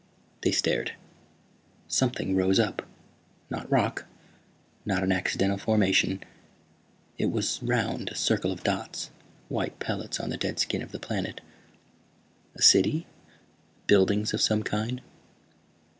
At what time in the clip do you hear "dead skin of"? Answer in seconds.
10.37-10.91